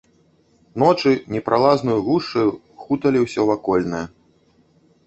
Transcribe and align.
Ночы 0.83 1.11
непралазнаю 1.35 1.99
гушчаю 2.09 2.47
хуталі 2.87 3.19
ўсё 3.27 3.41
вакольнае. 3.53 4.05